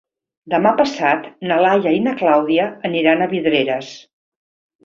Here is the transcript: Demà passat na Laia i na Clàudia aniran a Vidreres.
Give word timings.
Demà 0.53 0.71
passat 0.79 1.27
na 1.51 1.59
Laia 1.65 1.93
i 1.97 2.01
na 2.07 2.15
Clàudia 2.23 2.65
aniran 2.91 3.21
a 3.27 3.31
Vidreres. 3.35 3.93